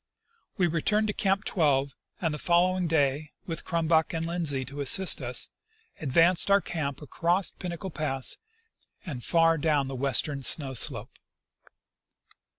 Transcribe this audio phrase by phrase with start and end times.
[0.57, 5.21] We returned to Camp 12, and the following day, with Crumback and Lindsley to assist
[5.21, 5.49] us,
[5.99, 8.37] advanced our camp across Pinnacle pass
[9.05, 11.19] and far down the western snow slope.